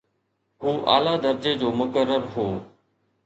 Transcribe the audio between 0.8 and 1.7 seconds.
اعليٰ درجي جو